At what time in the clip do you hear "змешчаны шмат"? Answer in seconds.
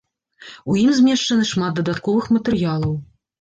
0.99-1.77